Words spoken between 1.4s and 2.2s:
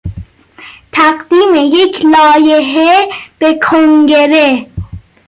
یک